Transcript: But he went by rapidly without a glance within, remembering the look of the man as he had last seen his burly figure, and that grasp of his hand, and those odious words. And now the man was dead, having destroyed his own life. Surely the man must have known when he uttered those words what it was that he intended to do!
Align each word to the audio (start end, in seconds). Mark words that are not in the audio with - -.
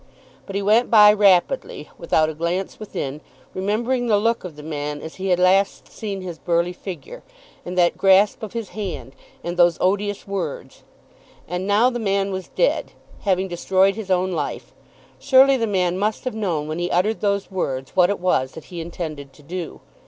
But 0.47 0.55
he 0.55 0.63
went 0.63 0.89
by 0.89 1.13
rapidly 1.13 1.91
without 1.95 2.27
a 2.27 2.33
glance 2.33 2.79
within, 2.79 3.21
remembering 3.53 4.07
the 4.07 4.17
look 4.17 4.43
of 4.43 4.55
the 4.55 4.63
man 4.63 4.99
as 4.99 5.17
he 5.17 5.27
had 5.27 5.37
last 5.37 5.87
seen 5.89 6.21
his 6.21 6.39
burly 6.39 6.73
figure, 6.73 7.21
and 7.63 7.77
that 7.77 7.99
grasp 7.99 8.41
of 8.41 8.53
his 8.53 8.69
hand, 8.69 9.15
and 9.43 9.57
those 9.57 9.77
odious 9.79 10.27
words. 10.27 10.81
And 11.47 11.67
now 11.67 11.91
the 11.91 11.99
man 11.99 12.31
was 12.31 12.47
dead, 12.47 12.93
having 13.19 13.47
destroyed 13.47 13.93
his 13.93 14.09
own 14.09 14.31
life. 14.31 14.73
Surely 15.19 15.55
the 15.55 15.67
man 15.67 15.99
must 15.99 16.23
have 16.23 16.33
known 16.33 16.67
when 16.67 16.79
he 16.79 16.89
uttered 16.89 17.21
those 17.21 17.51
words 17.51 17.95
what 17.95 18.09
it 18.09 18.19
was 18.19 18.53
that 18.53 18.65
he 18.73 18.81
intended 18.81 19.33
to 19.33 19.43
do! 19.43 19.81